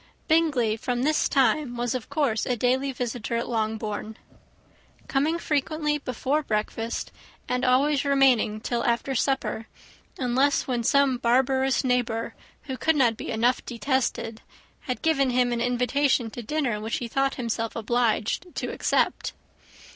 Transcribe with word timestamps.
Bingley, 0.27 0.77
from 0.77 1.03
this 1.03 1.29
time, 1.29 1.77
was 1.77 1.93
of 1.93 2.09
course 2.09 2.47
a 2.47 2.57
daily 2.57 2.91
visitor 2.91 3.35
at 3.37 3.47
Longbourn; 3.47 4.17
coming 5.07 5.37
frequently 5.37 5.99
before 5.99 6.41
breakfast, 6.41 7.11
and 7.47 7.63
always 7.63 8.03
remaining 8.03 8.61
till 8.61 8.83
after 8.83 9.13
supper; 9.13 9.67
unless 10.17 10.65
when 10.65 10.81
some 10.81 11.19
barbarous 11.19 11.83
neighbour, 11.83 12.33
who 12.63 12.77
could 12.77 12.95
not 12.95 13.15
be 13.15 13.29
enough 13.29 13.63
detested, 13.63 14.41
had 14.79 15.03
given 15.03 15.29
him 15.29 15.53
an 15.53 15.61
invitation 15.61 16.31
to 16.31 16.41
dinner, 16.41 16.81
which 16.81 16.97
he 16.97 17.07
thought 17.07 17.35
himself 17.35 17.75
obliged 17.75 18.47
to 18.55 18.71
accept. 18.71 19.33